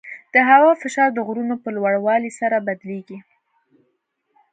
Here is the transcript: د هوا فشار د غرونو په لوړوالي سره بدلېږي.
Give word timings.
د 0.33 0.35
هوا 0.49 0.71
فشار 0.81 1.09
د 1.13 1.19
غرونو 1.27 1.55
په 1.63 1.69
لوړوالي 1.77 2.31
سره 2.39 2.57
بدلېږي. 2.67 3.19